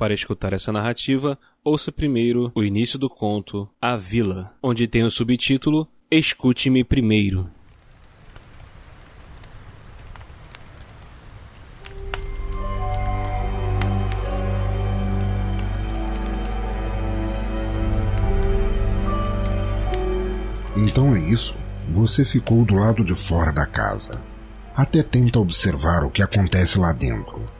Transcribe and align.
Para 0.00 0.14
escutar 0.14 0.54
essa 0.54 0.72
narrativa, 0.72 1.38
ouça 1.62 1.92
primeiro 1.92 2.50
o 2.54 2.62
início 2.64 2.98
do 2.98 3.06
conto 3.06 3.68
A 3.78 3.96
Vila, 3.98 4.50
onde 4.62 4.88
tem 4.88 5.04
o 5.04 5.10
subtítulo 5.10 5.86
Escute-me 6.10 6.82
Primeiro. 6.82 7.50
Então 20.74 21.14
é 21.14 21.20
isso. 21.20 21.54
Você 21.90 22.24
ficou 22.24 22.64
do 22.64 22.74
lado 22.76 23.04
de 23.04 23.14
fora 23.14 23.52
da 23.52 23.66
casa. 23.66 24.18
Até 24.74 25.02
tenta 25.02 25.38
observar 25.38 26.04
o 26.06 26.10
que 26.10 26.22
acontece 26.22 26.78
lá 26.78 26.90
dentro. 26.94 27.59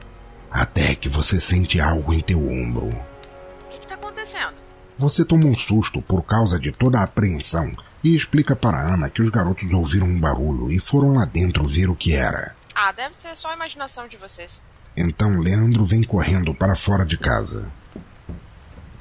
Até 0.51 0.95
que 0.95 1.07
você 1.07 1.39
sente 1.39 1.79
algo 1.79 2.13
em 2.13 2.19
teu 2.19 2.39
ombro. 2.49 2.87
O 2.87 3.67
que 3.69 3.79
está 3.79 3.95
acontecendo? 3.95 4.53
Você 4.97 5.23
toma 5.23 5.47
um 5.47 5.55
susto 5.55 6.01
por 6.01 6.23
causa 6.23 6.59
de 6.59 6.71
toda 6.71 6.99
a 6.99 7.03
apreensão 7.03 7.71
e 8.03 8.15
explica 8.15 8.55
para 8.55 8.93
Ana 8.93 9.09
que 9.09 9.21
os 9.21 9.29
garotos 9.29 9.71
ouviram 9.71 10.07
um 10.07 10.19
barulho 10.19 10.71
e 10.71 10.77
foram 10.77 11.13
lá 11.13 11.25
dentro 11.25 11.63
ver 11.65 11.89
o 11.89 11.95
que 11.95 12.13
era. 12.13 12.55
Ah, 12.75 12.91
deve 12.91 13.19
ser 13.19 13.35
só 13.35 13.49
a 13.49 13.53
imaginação 13.53 14.07
de 14.07 14.17
vocês. 14.17 14.61
Então 14.95 15.39
Leandro 15.39 15.85
vem 15.85 16.03
correndo 16.03 16.53
para 16.53 16.75
fora 16.75 17.05
de 17.05 17.17
casa. 17.17 17.71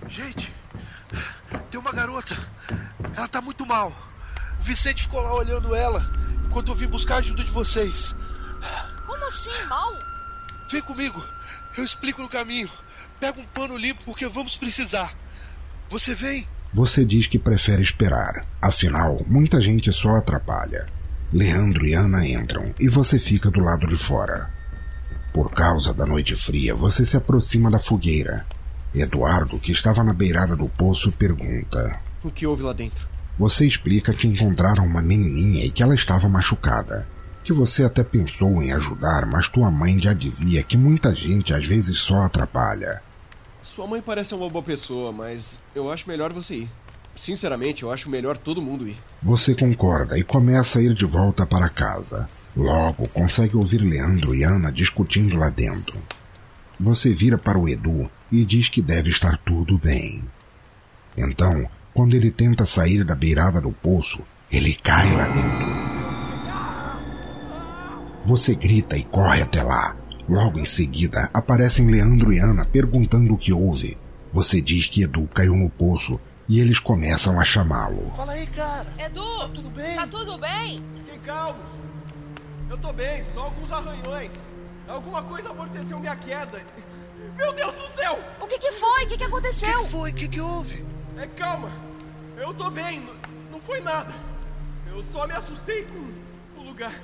Gente, 0.06 0.53
tem 1.70 1.80
uma 1.80 1.92
garota. 1.92 2.37
Ela 3.17 3.28
tá 3.28 3.41
muito 3.41 3.67
mal. 3.67 3.92
O 4.59 4.62
Vicente 4.62 5.03
ficou 5.03 5.20
lá 5.20 5.34
olhando 5.34 5.75
ela 5.75 6.01
quando 6.51 6.70
eu 6.70 6.75
vim 6.77 6.87
buscar 6.87 7.17
a 7.17 7.19
ajuda 7.19 7.42
de 7.42 7.51
vocês. 7.51 8.14
Como 9.06 9.25
assim, 9.25 9.64
mal? 9.69 9.98
Vem 10.70 10.83
comigo, 10.83 11.25
eu 11.77 11.84
explico 11.84 12.23
no 12.23 12.29
caminho. 12.29 12.70
Pega 13.19 13.41
um 13.41 13.45
pano 13.45 13.77
limpo 13.77 14.05
porque 14.05 14.27
vamos 14.27 14.56
precisar. 14.56 15.15
Você 15.88 16.15
vem? 16.15 16.47
Você 16.73 17.05
diz 17.05 17.27
que 17.27 17.39
prefere 17.39 17.83
esperar. 17.83 18.45
Afinal, 18.62 19.22
muita 19.27 19.61
gente 19.61 19.92
só 19.92 20.17
atrapalha. 20.17 20.86
Leandro 21.33 21.86
e 21.86 21.95
Ana 21.95 22.27
entram 22.27 22.75
e 22.78 22.89
você 22.89 23.19
fica 23.19 23.50
do 23.50 23.61
lado 23.61 23.86
de 23.86 23.97
fora. 23.97 24.50
Por 25.33 25.53
causa 25.53 25.92
da 25.92 26.05
noite 26.05 26.34
fria, 26.34 26.75
você 26.75 27.06
se 27.06 27.17
aproxima 27.17 27.70
da 27.70 27.78
fogueira. 27.78 28.47
Eduardo, 28.92 29.58
que 29.58 29.70
estava 29.70 30.02
na 30.02 30.12
beirada 30.12 30.56
do 30.56 30.69
poço, 30.69 31.12
pergunta: 31.12 32.00
O 32.25 32.30
que 32.30 32.47
houve 32.47 32.62
lá 32.62 32.73
dentro? 32.73 33.08
Você 33.39 33.67
explica 33.67 34.12
que 34.12 34.27
encontraram 34.27 34.84
uma 34.84 35.00
menininha 35.00 35.64
e 35.64 35.70
que 35.70 35.83
ela 35.83 35.95
estava 35.95 36.28
machucada. 36.28 37.06
Que 37.44 37.52
você 37.52 37.84
até 37.84 38.05
pensou 38.05 38.62
em 38.62 38.72
ajudar, 38.72 39.27
mas 39.27 39.48
tua 39.48 39.70
mãe 39.70 39.98
já 39.98 40.12
dizia 40.12 40.62
que 40.62 40.77
muita 40.77 41.14
gente 41.14 41.55
às 41.55 41.66
vezes 41.66 41.98
só 41.98 42.22
atrapalha. 42.22 43.02
Sua 43.62 43.86
mãe 43.86 44.02
parece 44.02 44.34
uma 44.34 44.48
boa 44.48 44.62
pessoa, 44.62 45.10
mas 45.10 45.58
eu 45.74 45.91
acho 45.91 46.08
melhor 46.08 46.33
você 46.33 46.55
ir. 46.55 46.70
Sinceramente, 47.16 47.83
eu 47.83 47.92
acho 47.92 48.11
melhor 48.11 48.36
todo 48.36 48.62
mundo 48.62 48.86
ir. 48.86 48.96
Você 49.22 49.55
concorda 49.55 50.18
e 50.18 50.22
começa 50.22 50.78
a 50.78 50.83
ir 50.83 50.94
de 50.94 51.05
volta 51.05 51.46
para 51.46 51.68
casa. 51.68 52.28
Logo, 52.56 53.08
consegue 53.08 53.56
ouvir 53.56 53.78
Leandro 53.78 54.34
e 54.34 54.42
Ana 54.42 54.72
discutindo 54.72 55.36
lá 55.36 55.50
dentro. 55.50 55.98
Você 56.78 57.12
vira 57.12 57.38
para 57.38 57.58
o 57.58 57.68
Edu 57.68 58.11
e 58.33 58.44
diz 58.44 58.68
que 58.68 58.83
deve 58.83 59.11
estar 59.11 59.36
tudo 59.38 59.78
bem. 59.78 60.24
Então, 61.16 61.68
quando 61.92 62.14
ele 62.14 62.30
tenta 62.30 62.64
sair 62.64 63.05
da 63.05 63.14
beirada 63.14 63.61
do 63.61 63.70
poço, 63.70 64.20
ele 64.50 64.74
cai 64.74 65.14
lá 65.14 65.28
dentro. 65.28 65.89
Você 68.31 68.55
grita 68.55 68.97
e 68.97 69.03
corre 69.03 69.42
até 69.42 69.61
lá. 69.61 69.97
Logo 70.28 70.61
em 70.61 70.64
seguida, 70.64 71.28
aparecem 71.34 71.89
Leandro 71.91 72.33
e 72.33 72.39
Ana 72.39 72.64
perguntando 72.64 73.34
o 73.34 73.36
que 73.36 73.53
houve. 73.53 73.98
Você 74.33 74.61
diz 74.61 74.86
que 74.86 75.03
Edu 75.03 75.27
caiu 75.34 75.56
no 75.56 75.69
poço 75.69 76.12
e 76.48 76.61
eles 76.61 76.78
começam 76.78 77.41
a 77.41 77.45
chamá-lo. 77.45 78.08
Fala 78.14 78.31
aí, 78.31 78.47
cara. 78.47 78.86
Edu! 79.05 79.20
Tá 79.41 79.48
tudo 79.48 79.70
bem? 79.73 79.97
Tá 79.97 80.06
tudo 80.06 80.39
bem? 80.39 80.84
Fiquem 81.01 81.19
calmos. 81.27 81.67
Eu 82.68 82.79
tô 82.79 82.92
bem, 82.92 83.24
só 83.35 83.41
alguns 83.46 83.73
arranhões. 83.73 84.30
Alguma 84.86 85.24
coisa 85.24 85.48
amorteceu 85.51 85.98
minha 85.98 86.14
queda. 86.14 86.62
Meu 87.36 87.52
Deus 87.52 87.74
do 87.74 87.89
céu! 87.97 88.17
O 88.41 88.47
que, 88.47 88.58
que 88.61 88.70
foi? 88.70 89.05
O 89.07 89.08
que, 89.08 89.17
que 89.17 89.24
O 89.24 89.27
aconteceu? 89.27 89.83
que 89.83 89.91
foi? 89.91 90.11
O 90.11 90.14
que, 90.14 90.29
que 90.29 90.41
houve? 90.41 90.85
É, 91.17 91.27
calma. 91.27 91.73
Eu 92.36 92.55
tô 92.55 92.70
bem, 92.70 92.98
n- 93.01 93.11
não 93.51 93.61
foi 93.61 93.80
nada. 93.80 94.14
Eu 94.86 95.05
só 95.12 95.27
me 95.27 95.33
assustei 95.33 95.85
com 95.86 96.61
o 96.61 96.64
lugar. 96.64 96.95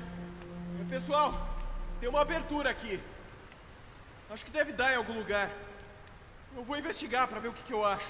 Pessoal, 0.88 1.32
tem 2.00 2.08
uma 2.08 2.20
abertura 2.20 2.70
aqui. 2.70 3.00
Acho 4.30 4.44
que 4.44 4.50
deve 4.50 4.72
dar 4.72 4.92
em 4.92 4.96
algum 4.96 5.14
lugar. 5.14 5.50
Eu 6.56 6.64
vou 6.64 6.76
investigar 6.76 7.26
pra 7.28 7.40
ver 7.40 7.48
o 7.48 7.52
que, 7.52 7.62
que 7.64 7.72
eu 7.72 7.84
acho. 7.84 8.06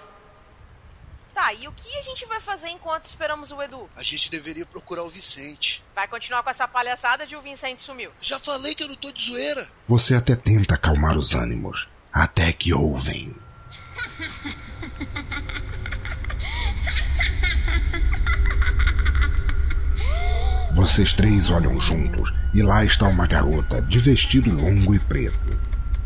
Tá, 1.34 1.53
e 1.53 1.69
o 1.69 1.72
que 1.72 1.98
a 1.98 2.03
gente 2.03 2.25
vai 2.25 2.41
fazer 2.41 2.69
enquanto 2.69 3.04
esperamos 3.04 3.53
o 3.53 3.62
Edu? 3.62 3.91
A 3.94 4.03
gente 4.03 4.31
deveria 4.31 4.65
procurar 4.65 5.03
o 5.03 5.09
Vicente. 5.09 5.84
Vai 5.94 6.09
continuar 6.09 6.42
com 6.42 6.48
essa 6.48 6.66
palhaçada 6.66 7.26
de 7.26 7.36
o 7.36 7.42
Vincent 7.42 7.78
sumiu. 7.78 8.10
Já 8.20 8.38
falei 8.38 8.75
que 8.75 8.82
eu 8.82 8.88
não 8.88 8.97
tô 8.97 9.12
de 9.12 9.22
zoeira. 9.22 9.69
Você 9.86 10.15
até 10.15 10.34
tenta 10.34 10.76
acalmar 10.76 11.16
os 11.16 11.34
ânimos, 11.34 11.86
até 12.12 12.53
que 12.53 12.72
ouvem. 12.72 13.36
Vocês 20.86 21.12
três 21.12 21.50
olham 21.50 21.80
juntos 21.80 22.32
e 22.54 22.62
lá 22.62 22.84
está 22.84 23.08
uma 23.08 23.26
garota 23.26 23.82
de 23.82 23.98
vestido 23.98 24.52
longo 24.52 24.94
e 24.94 25.00
preto. 25.00 25.58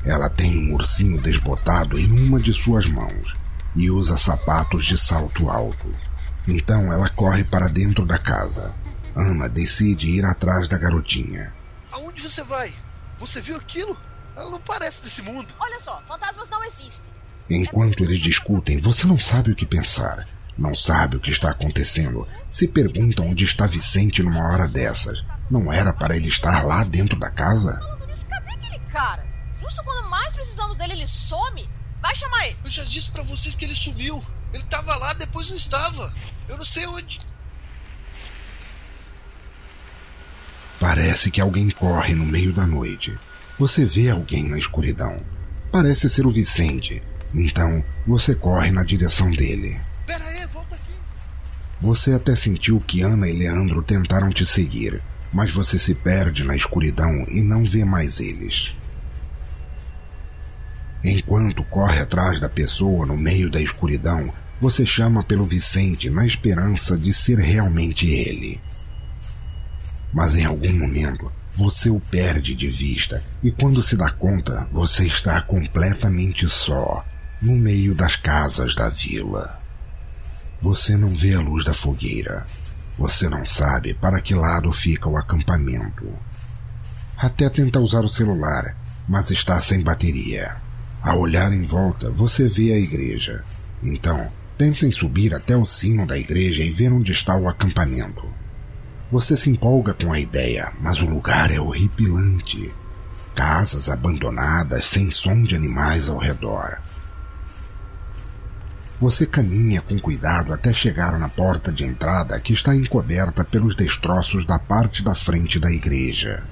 Ela 0.02 0.30
tem 0.30 0.56
um 0.56 0.72
ursinho 0.72 1.20
desbotado 1.20 1.98
em 1.98 2.10
uma 2.10 2.40
de 2.40 2.50
suas 2.50 2.86
mãos 2.86 3.36
e 3.76 3.90
usa 3.90 4.16
sapatos 4.16 4.86
de 4.86 4.96
salto 4.96 5.50
alto. 5.50 5.94
Então 6.48 6.90
ela 6.90 7.10
corre 7.10 7.44
para 7.44 7.68
dentro 7.68 8.06
da 8.06 8.18
casa. 8.18 8.74
Ana 9.14 9.50
decide 9.50 10.08
ir 10.08 10.24
atrás 10.24 10.66
da 10.66 10.78
garotinha. 10.78 11.52
Aonde 11.92 12.22
você 12.22 12.42
vai? 12.42 12.72
Você 13.18 13.42
viu 13.42 13.58
aquilo? 13.58 13.94
Ela 14.34 14.50
não 14.50 14.60
parece 14.62 15.02
desse 15.02 15.20
mundo. 15.20 15.52
Olha 15.60 15.78
só, 15.78 16.00
fantasmas 16.06 16.48
não 16.48 16.64
existem. 16.64 17.12
Enquanto 17.50 18.02
eles 18.02 18.22
discutem, 18.22 18.78
você 18.78 19.06
não 19.06 19.18
sabe 19.18 19.50
o 19.50 19.54
que 19.54 19.66
pensar. 19.66 20.26
Não 20.60 20.76
sabe 20.76 21.16
o 21.16 21.20
que 21.20 21.30
está 21.30 21.52
acontecendo. 21.52 22.28
Se 22.50 22.68
pergunta 22.68 23.22
onde 23.22 23.44
está 23.44 23.66
Vicente 23.66 24.22
numa 24.22 24.46
hora 24.46 24.68
dessas. 24.68 25.24
Não 25.50 25.72
era 25.72 25.90
para 25.90 26.14
ele 26.14 26.28
estar 26.28 26.62
lá 26.66 26.84
dentro 26.84 27.18
da 27.18 27.30
casa? 27.30 27.80
Nisso, 28.06 28.26
cadê 28.26 28.50
aquele 28.50 28.78
cara? 28.80 29.26
Justo 29.58 29.82
quando 29.82 30.06
mais 30.10 30.34
precisamos 30.34 30.76
dele, 30.76 30.92
ele 30.92 31.06
some? 31.06 31.66
Vai 32.02 32.14
chamar 32.14 32.46
ele. 32.46 32.58
Eu 32.62 32.70
já 32.70 32.84
disse 32.84 33.10
pra 33.10 33.22
vocês 33.22 33.54
que 33.54 33.64
ele 33.64 33.74
sumiu. 33.74 34.22
Ele 34.52 34.62
tava 34.64 34.94
lá, 34.96 35.14
depois 35.14 35.48
não 35.48 35.56
estava. 35.56 36.12
Eu 36.46 36.58
não 36.58 36.64
sei 36.66 36.86
onde. 36.86 37.22
Parece 40.78 41.30
que 41.30 41.40
alguém 41.40 41.70
corre 41.70 42.14
no 42.14 42.26
meio 42.26 42.52
da 42.52 42.66
noite. 42.66 43.16
Você 43.58 43.86
vê 43.86 44.10
alguém 44.10 44.46
na 44.46 44.58
escuridão. 44.58 45.16
Parece 45.72 46.10
ser 46.10 46.26
o 46.26 46.30
Vicente. 46.30 47.02
Então 47.32 47.82
você 48.06 48.34
corre 48.34 48.70
na 48.70 48.84
direção 48.84 49.30
dele. 49.30 49.80
Pera 50.06 50.22
aí. 50.22 50.40
Você 51.80 52.12
até 52.12 52.36
sentiu 52.36 52.78
que 52.78 53.00
Ana 53.00 53.26
e 53.26 53.32
Leandro 53.32 53.82
tentaram 53.82 54.28
te 54.30 54.44
seguir, 54.44 55.00
mas 55.32 55.52
você 55.52 55.78
se 55.78 55.94
perde 55.94 56.44
na 56.44 56.54
escuridão 56.54 57.24
e 57.28 57.40
não 57.40 57.64
vê 57.64 57.84
mais 57.84 58.20
eles. 58.20 58.72
Enquanto 61.02 61.64
corre 61.64 62.00
atrás 62.00 62.38
da 62.38 62.50
pessoa 62.50 63.06
no 63.06 63.16
meio 63.16 63.50
da 63.50 63.60
escuridão, 63.60 64.30
você 64.60 64.84
chama 64.84 65.22
pelo 65.22 65.46
Vicente 65.46 66.10
na 66.10 66.26
esperança 66.26 66.98
de 66.98 67.14
ser 67.14 67.38
realmente 67.38 68.06
ele. 68.06 68.60
Mas 70.12 70.36
em 70.36 70.44
algum 70.44 70.72
momento 70.72 71.32
você 71.56 71.88
o 71.88 71.98
perde 71.98 72.54
de 72.54 72.68
vista 72.68 73.24
e 73.42 73.50
quando 73.50 73.82
se 73.82 73.96
dá 73.96 74.10
conta, 74.10 74.68
você 74.70 75.06
está 75.06 75.40
completamente 75.40 76.46
só, 76.46 77.04
no 77.40 77.56
meio 77.56 77.94
das 77.94 78.16
casas 78.16 78.74
da 78.74 78.90
vila. 78.90 79.59
Você 80.62 80.94
não 80.94 81.08
vê 81.08 81.34
a 81.34 81.40
luz 81.40 81.64
da 81.64 81.72
fogueira. 81.72 82.44
Você 82.98 83.30
não 83.30 83.46
sabe 83.46 83.94
para 83.94 84.20
que 84.20 84.34
lado 84.34 84.70
fica 84.72 85.08
o 85.08 85.16
acampamento. 85.16 86.06
Até 87.16 87.48
tenta 87.48 87.80
usar 87.80 88.00
o 88.00 88.10
celular, 88.10 88.76
mas 89.08 89.30
está 89.30 89.58
sem 89.62 89.80
bateria. 89.80 90.56
Ao 91.02 91.18
olhar 91.18 91.50
em 91.50 91.62
volta, 91.62 92.10
você 92.10 92.46
vê 92.46 92.74
a 92.74 92.78
igreja. 92.78 93.42
Então, 93.82 94.30
pensa 94.58 94.84
em 94.84 94.92
subir 94.92 95.34
até 95.34 95.56
o 95.56 95.64
sino 95.64 96.06
da 96.06 96.18
igreja 96.18 96.62
e 96.62 96.70
ver 96.70 96.92
onde 96.92 97.12
está 97.12 97.34
o 97.34 97.48
acampamento. 97.48 98.28
Você 99.10 99.38
se 99.38 99.48
empolga 99.48 99.94
com 99.94 100.12
a 100.12 100.20
ideia, 100.20 100.72
mas 100.78 101.00
o 101.00 101.06
lugar 101.06 101.50
é 101.50 101.58
horripilante. 101.58 102.70
Casas 103.34 103.88
abandonadas 103.88 104.84
sem 104.84 105.10
som 105.10 105.42
de 105.42 105.56
animais 105.56 106.06
ao 106.06 106.18
redor. 106.18 106.78
Você 109.00 109.24
caminha 109.24 109.80
com 109.80 109.98
cuidado 109.98 110.52
até 110.52 110.74
chegar 110.74 111.18
na 111.18 111.26
porta 111.26 111.72
de 111.72 111.84
entrada 111.84 112.38
que 112.38 112.52
está 112.52 112.76
encoberta 112.76 113.42
pelos 113.42 113.74
destroços 113.74 114.44
da 114.44 114.58
parte 114.58 115.02
da 115.02 115.14
frente 115.14 115.58
da 115.58 115.70
igreja. 115.70 116.42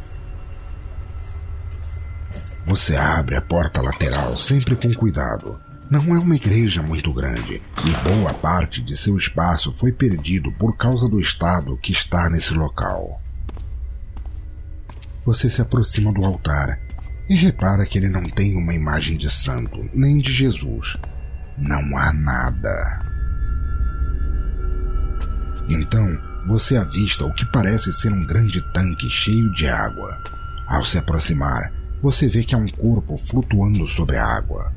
Você 2.64 2.96
abre 2.96 3.36
a 3.36 3.42
porta 3.42 3.82
lateral 3.82 4.34
sempre 4.38 4.74
com 4.76 4.94
cuidado. 4.94 5.60
Não 5.90 6.16
é 6.16 6.18
uma 6.18 6.36
igreja 6.36 6.80
muito 6.80 7.12
grande 7.12 7.60
e 7.84 8.08
boa 8.08 8.32
parte 8.32 8.80
de 8.80 8.96
seu 8.96 9.18
espaço 9.18 9.70
foi 9.74 9.92
perdido 9.92 10.50
por 10.52 10.74
causa 10.74 11.06
do 11.06 11.20
estado 11.20 11.76
que 11.76 11.92
está 11.92 12.30
nesse 12.30 12.54
local. 12.54 13.20
Você 15.26 15.50
se 15.50 15.60
aproxima 15.60 16.10
do 16.14 16.24
altar 16.24 16.80
e 17.28 17.34
repara 17.34 17.84
que 17.84 17.98
ele 17.98 18.08
não 18.08 18.24
tem 18.24 18.56
uma 18.56 18.72
imagem 18.72 19.18
de 19.18 19.28
santo 19.28 19.86
nem 19.92 20.16
de 20.16 20.32
Jesus. 20.32 20.96
Não 21.58 21.96
há 21.96 22.12
nada. 22.12 23.02
Então, 25.69 26.19
você 26.46 26.76
avista 26.76 27.25
o 27.25 27.34
que 27.34 27.44
parece 27.46 27.93
ser 27.93 28.12
um 28.12 28.25
grande 28.25 28.62
tanque 28.72 29.10
cheio 29.10 29.52
de 29.52 29.69
água. 29.69 30.19
Ao 30.66 30.84
se 30.84 30.96
aproximar, 30.99 31.72
você 32.00 32.28
vê 32.28 32.44
que 32.44 32.55
há 32.55 32.58
um 32.58 32.69
corpo 32.69 33.16
flutuando 33.16 33.87
sobre 33.88 34.16
a 34.16 34.25
água. 34.25 34.72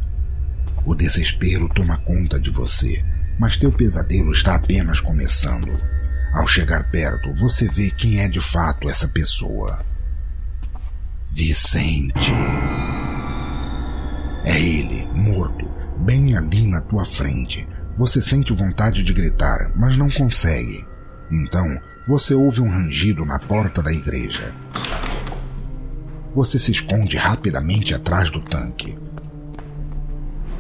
O 0.86 0.96
desespero 0.96 1.70
toma 1.70 1.98
conta 2.00 2.40
de 2.40 2.50
você, 2.50 3.04
mas 3.38 3.58
teu 3.58 3.72
pesadelo 3.72 4.32
está 4.32 4.56
apenas 4.56 5.00
começando. 5.00 5.72
Ao 6.34 6.48
chegar 6.48 6.90
perto, 6.90 7.34
você 7.36 7.70
vê 7.70 7.92
quem 7.92 8.22
é 8.22 8.28
de 8.28 8.42
fato 8.42 8.90
essa 8.90 9.08
pessoa. 9.08 9.86
Vicente. 11.32 12.32
É 14.44 14.60
ele, 14.60 15.06
morto, 15.14 15.70
bem 16.02 16.36
ali 16.36 16.68
na 16.68 16.82
tua 16.82 17.06
frente. 17.06 17.68
Você 17.98 18.22
sente 18.22 18.54
vontade 18.54 19.04
de 19.04 19.14
gritar, 19.14 19.72
mas 19.76 19.98
não 19.98 20.10
consegue. 20.10 20.86
Então, 21.32 21.80
você 22.08 22.34
ouve 22.34 22.62
um 22.62 22.70
rangido 22.70 23.26
na 23.26 23.38
porta 23.38 23.82
da 23.82 23.92
igreja. 23.92 24.54
Você 26.34 26.58
se 26.58 26.72
esconde 26.72 27.18
rapidamente 27.18 27.94
atrás 27.94 28.30
do 28.32 28.42
tanque. 28.42 28.98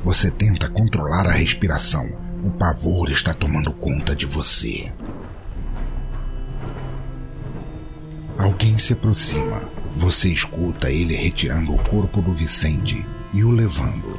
Você 0.04 0.30
tenta 0.30 0.70
controlar 0.70 1.28
a 1.28 1.32
respiração. 1.32 2.08
O 2.44 2.52
pavor 2.52 3.10
está 3.10 3.34
tomando 3.34 3.72
conta 3.74 4.16
de 4.16 4.26
você. 4.26 4.92
Alguém 8.38 8.78
se 8.78 8.94
aproxima. 8.94 9.62
Você 9.96 10.30
escuta 10.30 10.90
ele 10.90 11.16
retirando 11.16 11.74
o 11.74 11.84
corpo 11.84 12.22
do 12.22 12.32
Vicente 12.32 13.06
e 13.34 13.44
o 13.44 13.52
levando. 13.52 14.18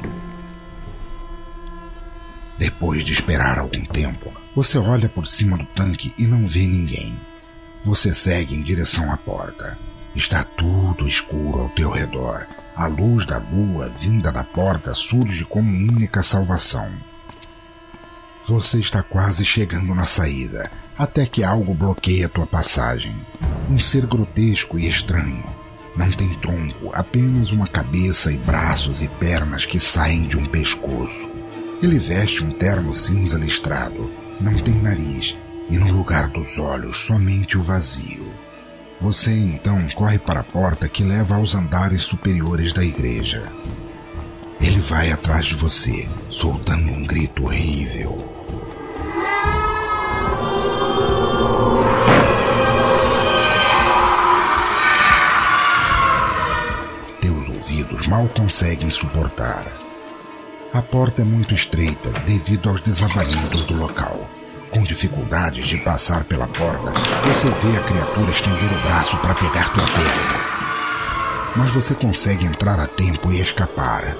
Depois 2.57 3.03
de 3.03 3.13
esperar 3.13 3.57
algum 3.57 3.83
tempo, 3.85 4.31
você 4.55 4.77
olha 4.77 5.09
por 5.09 5.27
cima 5.27 5.57
do 5.57 5.65
tanque 5.65 6.13
e 6.17 6.25
não 6.25 6.47
vê 6.47 6.67
ninguém. 6.67 7.17
Você 7.81 8.13
segue 8.13 8.55
em 8.55 8.61
direção 8.61 9.11
à 9.11 9.17
porta. 9.17 9.77
Está 10.15 10.43
tudo 10.43 11.07
escuro 11.07 11.61
ao 11.61 11.69
teu 11.69 11.89
redor. 11.89 12.45
A 12.75 12.87
luz 12.87 13.25
da 13.25 13.39
lua 13.39 13.89
vinda 13.99 14.31
da 14.31 14.43
porta 14.43 14.93
surge 14.93 15.43
como 15.43 15.69
única 15.69 16.21
salvação. 16.21 16.91
Você 18.45 18.79
está 18.79 19.01
quase 19.01 19.43
chegando 19.43 19.95
na 19.95 20.05
saída, 20.05 20.69
até 20.97 21.25
que 21.25 21.43
algo 21.43 21.73
bloqueia 21.73 22.29
tua 22.29 22.45
passagem. 22.45 23.15
Um 23.69 23.79
ser 23.79 24.05
grotesco 24.05 24.77
e 24.77 24.87
estranho. 24.87 25.43
Não 25.95 26.11
tem 26.11 26.33
tronco, 26.39 26.91
apenas 26.93 27.51
uma 27.51 27.67
cabeça 27.67 28.31
e 28.31 28.37
braços 28.37 29.01
e 29.01 29.07
pernas 29.07 29.65
que 29.65 29.79
saem 29.79 30.23
de 30.23 30.37
um 30.37 30.45
pescoço. 30.45 31.32
Ele 31.83 31.99
veste 31.99 32.41
um 32.41 32.49
terno 32.49 32.93
cinza 32.93 33.37
listrado, 33.37 34.09
não 34.39 34.57
tem 34.57 34.73
nariz 34.73 35.35
e 35.69 35.77
no 35.77 35.91
lugar 35.91 36.29
dos 36.29 36.57
olhos 36.57 36.97
somente 36.99 37.57
o 37.57 37.61
vazio. 37.61 38.31
Você 39.01 39.31
então 39.31 39.85
corre 39.89 40.17
para 40.17 40.39
a 40.39 40.43
porta 40.45 40.87
que 40.87 41.03
leva 41.03 41.35
aos 41.35 41.53
andares 41.53 42.03
superiores 42.03 42.71
da 42.71 42.85
igreja. 42.85 43.43
Ele 44.61 44.79
vai 44.79 45.11
atrás 45.11 45.45
de 45.45 45.55
você, 45.55 46.07
soltando 46.29 46.89
um 46.89 47.05
grito 47.05 47.43
horrível. 47.43 48.17
Teus 57.19 57.49
ouvidos 57.49 58.07
mal 58.07 58.25
conseguem 58.29 58.89
suportar. 58.89 59.92
A 60.73 60.81
porta 60.81 61.21
é 61.21 61.25
muito 61.25 61.53
estreita 61.53 62.09
devido 62.25 62.69
aos 62.69 62.81
desabamentos 62.81 63.63
do 63.65 63.75
local 63.75 64.27
com 64.73 64.81
dificuldades 64.81 65.67
de 65.67 65.77
passar 65.77 66.23
pela 66.23 66.47
porta, 66.47 66.91
você 67.27 67.47
vê 67.47 67.77
a 67.77 67.83
criatura 67.83 68.31
estender 68.31 68.73
o 68.73 68.81
braço 68.81 69.15
para 69.17 69.35
pegar 69.35 69.71
tua 69.71 69.85
perna. 69.85 71.53
Mas 71.55 71.73
você 71.73 71.93
consegue 71.93 72.43
entrar 72.43 72.79
a 72.79 72.87
tempo 72.87 73.31
e 73.31 73.39
escapar. 73.39 74.17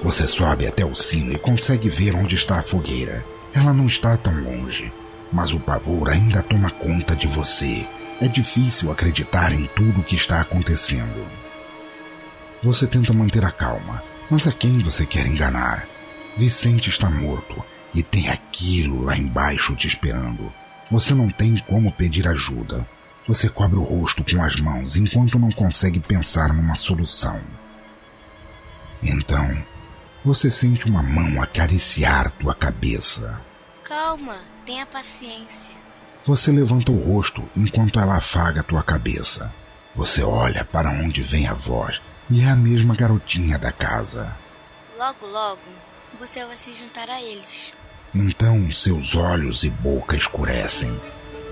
Você 0.00 0.26
sobe 0.26 0.66
até 0.66 0.84
o 0.86 0.94
cimo 0.94 1.32
e 1.32 1.38
consegue 1.38 1.90
ver 1.90 2.14
onde 2.14 2.34
está 2.34 2.58
a 2.58 2.62
fogueira. 2.62 3.22
Ela 3.52 3.74
não 3.74 3.86
está 3.86 4.16
tão 4.16 4.34
longe, 4.42 4.90
mas 5.30 5.52
o 5.52 5.60
pavor 5.60 6.08
ainda 6.08 6.42
toma 6.42 6.70
conta 6.70 7.14
de 7.14 7.26
você. 7.26 7.86
É 8.22 8.28
difícil 8.28 8.90
acreditar 8.90 9.52
em 9.52 9.68
tudo 9.76 10.00
o 10.00 10.04
que 10.04 10.16
está 10.16 10.40
acontecendo. 10.40 11.26
Você 12.62 12.86
tenta 12.86 13.12
manter 13.12 13.44
a 13.44 13.50
calma, 13.50 14.02
mas 14.32 14.46
a 14.46 14.52
quem 14.52 14.78
você 14.78 15.04
quer 15.04 15.26
enganar? 15.26 15.86
Vicente 16.38 16.88
está 16.88 17.10
morto 17.10 17.62
e 17.94 18.02
tem 18.02 18.30
aquilo 18.30 19.02
lá 19.02 19.14
embaixo 19.14 19.76
te 19.76 19.86
esperando. 19.86 20.50
Você 20.90 21.12
não 21.12 21.28
tem 21.28 21.58
como 21.68 21.92
pedir 21.92 22.26
ajuda. 22.26 22.88
Você 23.28 23.46
cobre 23.46 23.78
o 23.78 23.82
rosto 23.82 24.24
com 24.24 24.42
as 24.42 24.56
mãos 24.56 24.96
enquanto 24.96 25.38
não 25.38 25.52
consegue 25.52 26.00
pensar 26.00 26.50
numa 26.50 26.76
solução. 26.76 27.38
Então, 29.02 29.54
você 30.24 30.50
sente 30.50 30.86
uma 30.86 31.02
mão 31.02 31.42
acariciar 31.42 32.32
tua 32.40 32.54
cabeça. 32.54 33.38
Calma, 33.84 34.38
tenha 34.64 34.86
paciência. 34.86 35.74
Você 36.26 36.50
levanta 36.50 36.90
o 36.90 36.96
rosto 36.98 37.44
enquanto 37.54 38.00
ela 38.00 38.16
afaga 38.16 38.62
tua 38.62 38.82
cabeça. 38.82 39.52
Você 39.94 40.22
olha 40.22 40.64
para 40.64 40.90
onde 40.90 41.20
vem 41.20 41.46
a 41.46 41.52
voz 41.52 42.00
e 42.32 42.40
é 42.40 42.48
a 42.48 42.56
mesma 42.56 42.96
garotinha 42.96 43.58
da 43.58 43.70
casa. 43.70 44.34
Logo, 44.98 45.26
logo, 45.26 45.60
você 46.18 46.42
vai 46.46 46.56
se 46.56 46.72
juntar 46.72 47.10
a 47.10 47.20
eles. 47.20 47.74
Então 48.14 48.72
seus 48.72 49.14
olhos 49.14 49.64
e 49.64 49.70
boca 49.70 50.16
escurecem. 50.16 50.98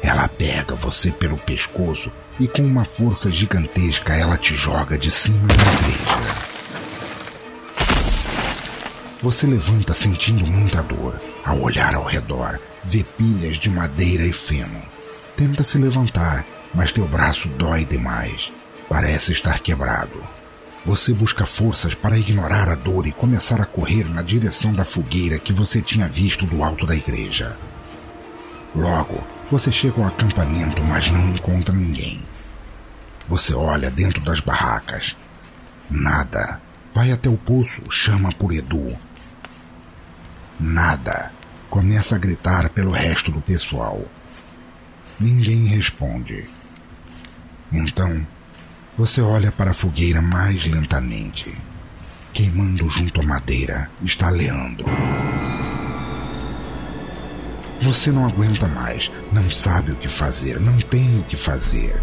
Ela 0.02 0.26
pega 0.26 0.74
você 0.74 1.10
pelo 1.10 1.36
pescoço 1.36 2.10
e 2.38 2.48
com 2.48 2.62
uma 2.62 2.86
força 2.86 3.30
gigantesca 3.30 4.14
ela 4.14 4.38
te 4.38 4.54
joga 4.54 4.96
de 4.96 5.10
cima 5.10 5.46
da 5.48 5.54
igreja. 5.54 6.50
Você 9.20 9.46
levanta 9.46 9.92
sentindo 9.92 10.46
muita 10.46 10.82
dor. 10.82 11.20
Ao 11.44 11.60
olhar 11.60 11.94
ao 11.94 12.04
redor, 12.04 12.58
vê 12.84 13.04
pilhas 13.04 13.58
de 13.58 13.68
madeira 13.68 14.24
e 14.24 14.32
feno. 14.32 14.80
Tenta 15.36 15.62
se 15.62 15.76
levantar, 15.76 16.46
mas 16.74 16.90
teu 16.90 17.06
braço 17.06 17.48
dói 17.48 17.84
demais. 17.84 18.50
Parece 18.88 19.32
estar 19.32 19.60
quebrado. 19.60 20.39
Você 20.84 21.12
busca 21.12 21.44
forças 21.44 21.94
para 21.94 22.18
ignorar 22.18 22.68
a 22.68 22.74
dor 22.74 23.06
e 23.06 23.12
começar 23.12 23.60
a 23.60 23.66
correr 23.66 24.08
na 24.08 24.22
direção 24.22 24.72
da 24.72 24.84
fogueira 24.84 25.38
que 25.38 25.52
você 25.52 25.82
tinha 25.82 26.08
visto 26.08 26.46
do 26.46 26.64
alto 26.64 26.86
da 26.86 26.96
igreja. 26.96 27.54
Logo, 28.74 29.22
você 29.50 29.70
chega 29.70 30.00
ao 30.00 30.08
acampamento, 30.08 30.82
mas 30.82 31.10
não 31.10 31.34
encontra 31.34 31.74
ninguém. 31.74 32.22
Você 33.26 33.52
olha 33.52 33.90
dentro 33.90 34.20
das 34.22 34.40
barracas. 34.40 35.14
Nada. 35.90 36.60
Vai 36.94 37.12
até 37.12 37.28
o 37.28 37.36
poço, 37.36 37.82
chama 37.90 38.32
por 38.32 38.52
Edu. 38.52 38.96
Nada. 40.58 41.30
Começa 41.68 42.16
a 42.16 42.18
gritar 42.18 42.70
pelo 42.70 42.90
resto 42.90 43.30
do 43.30 43.40
pessoal. 43.40 44.02
Ninguém 45.20 45.66
responde. 45.66 46.44
Então, 47.70 48.26
você 49.00 49.22
olha 49.22 49.50
para 49.50 49.70
a 49.70 49.72
fogueira 49.72 50.20
mais 50.20 50.66
lentamente. 50.66 51.54
Queimando 52.34 52.86
junto 52.86 53.22
à 53.22 53.24
madeira 53.24 53.90
está 54.04 54.28
Leandro. 54.28 54.84
Você 57.80 58.12
não 58.12 58.26
aguenta 58.26 58.68
mais, 58.68 59.10
não 59.32 59.50
sabe 59.50 59.92
o 59.92 59.96
que 59.96 60.06
fazer, 60.06 60.60
não 60.60 60.78
tem 60.82 61.18
o 61.18 61.22
que 61.22 61.34
fazer. 61.34 61.98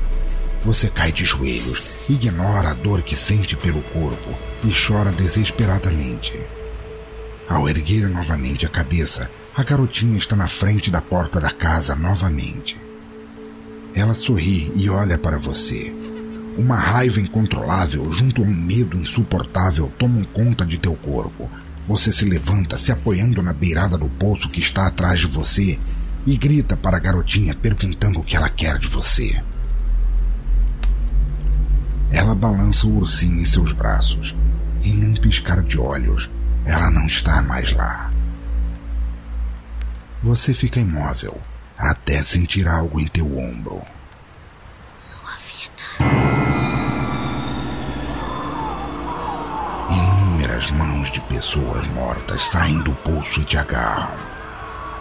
Você 0.66 0.90
cai 0.90 1.12
de 1.12 1.24
joelhos, 1.24 1.88
ignora 2.10 2.72
a 2.72 2.74
dor 2.74 3.04
que 3.04 3.16
sente 3.16 3.56
pelo 3.56 3.84
corpo 3.84 4.34
e 4.64 4.74
chora 4.74 5.12
desesperadamente. 5.12 6.34
Ao 7.48 7.70
erguer 7.70 8.10
novamente 8.10 8.66
a 8.66 8.70
cabeça, 8.70 9.30
a 9.56 9.62
garotinha 9.62 10.18
está 10.18 10.36
na 10.36 10.48
frente 10.48 10.90
da 10.90 11.00
porta 11.00 11.40
da 11.40 11.52
casa 11.52 11.96
novamente. 11.96 12.76
Ela 13.94 14.16
sorri 14.16 14.72
e 14.76 14.90
olha 14.90 15.20
para 15.20 15.38
você. 15.38 16.07
Uma 16.58 16.76
raiva 16.76 17.22
incontrolável 17.22 18.12
junto 18.12 18.42
a 18.42 18.46
um 18.46 18.52
medo 18.52 18.98
insuportável 18.98 19.92
tomam 20.00 20.24
conta 20.24 20.66
de 20.66 20.80
teu 20.80 20.96
corpo. 20.96 21.48
Você 21.88 22.12
se 22.12 22.26
levanta, 22.26 22.80
se 22.80 22.92
apoiando 22.92 23.44
na 23.44 23.54
beirada 23.54 23.96
do 23.96 24.10
poço 24.10 24.50
que 24.50 24.60
está 24.60 24.88
atrás 24.88 25.20
de 25.20 25.28
você, 25.28 25.78
e 26.26 26.36
grita 26.36 26.76
para 26.76 26.98
a 26.98 27.00
garotinha 27.00 27.54
perguntando 27.54 28.20
o 28.20 28.24
que 28.24 28.36
ela 28.36 28.50
quer 28.50 28.80
de 28.80 28.88
você. 28.88 29.40
Ela 32.12 32.34
balança 32.34 32.88
o 32.88 32.98
ursinho 32.98 33.40
em 33.40 33.46
seus 33.46 33.72
braços. 33.72 34.36
E 34.82 34.92
num 34.92 35.14
piscar 35.16 35.62
de 35.62 35.78
olhos, 35.78 36.28
ela 36.66 36.90
não 36.90 37.06
está 37.06 37.42
mais 37.42 37.72
lá. 37.72 38.10
Você 40.24 40.54
fica 40.56 40.80
imóvel 40.80 41.40
até 41.78 42.24
sentir 42.24 42.68
algo 42.68 43.00
em 43.00 43.08
teu 43.08 43.38
ombro. 43.38 43.82
Sua 44.96 45.38
mãos 50.78 51.12
de 51.12 51.20
pessoas 51.22 51.86
mortas 51.88 52.44
saem 52.46 52.78
do 52.80 52.92
poço 52.92 53.42
e 53.42 53.44
te 53.44 53.58
agarram. 53.58 54.10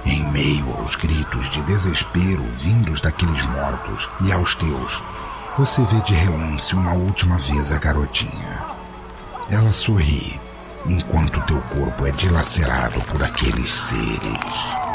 Em 0.07 0.25
meio 0.31 0.73
aos 0.79 0.97
gritos 0.97 1.51
de 1.51 1.61
desespero 1.63 2.43
vindos 2.59 3.01
daqueles 3.01 3.43
mortos 3.43 4.09
e 4.23 4.33
aos 4.33 4.55
teus, 4.55 5.03
você 5.59 5.83
vê 5.85 6.01
de 6.01 6.15
relance 6.15 6.75
uma 6.75 6.95
última 6.95 7.37
vez 7.39 7.71
a 7.71 7.79
garotinha. 7.79 8.63
Ela 9.51 9.73
sorri 9.73 10.41
enquanto 10.87 11.45
teu 11.47 11.61
corpo 11.63 12.07
é 12.07 12.11
dilacerado 12.13 13.01
por 13.03 13.23
aqueles 13.23 13.73
seres. 13.73 14.86